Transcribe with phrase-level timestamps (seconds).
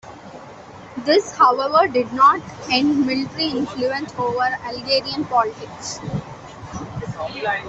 [1.05, 5.99] This, however, did not end military influence over Algerian politics.